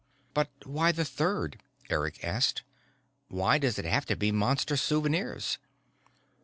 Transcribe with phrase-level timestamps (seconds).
[0.33, 2.63] "But why the third?" Eric asked.
[3.27, 5.59] "Why does it have to be Monster souvenirs?"